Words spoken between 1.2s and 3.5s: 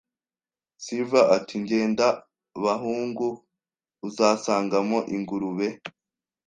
ati: "Genda, bahungu,"